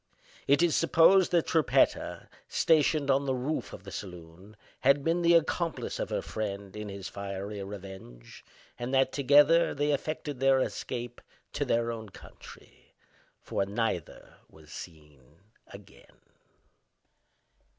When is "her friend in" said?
6.09-6.89